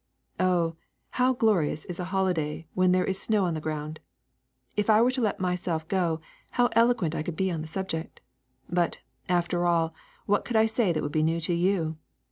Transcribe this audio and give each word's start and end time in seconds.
^' 0.39 0.43
Oh, 0.43 0.77
how 1.11 1.33
glorious 1.33 1.85
is 1.85 1.99
a 1.99 2.05
holiday 2.05 2.65
when 2.73 2.91
there 2.91 3.05
is 3.05 3.21
snow 3.21 3.45
on 3.45 3.53
the 3.53 3.61
ground! 3.61 3.99
If 4.75 4.89
I 4.89 4.99
were 4.99 5.11
to 5.11 5.21
let 5.21 5.39
myself 5.39 5.87
go, 5.87 6.21
how 6.57 6.69
elo 6.71 6.95
quent 6.95 7.13
I 7.13 7.21
could 7.21 7.35
be 7.35 7.51
on 7.51 7.61
the 7.61 7.67
subject! 7.67 8.19
But, 8.67 8.99
after 9.29 9.67
all, 9.67 9.93
what 10.25 10.43
could 10.43 10.55
I 10.55 10.65
say 10.65 10.91
that 10.91 11.03
would 11.03 11.11
be 11.11 11.21
new 11.21 11.39
to 11.41 11.53
you? 11.53 11.97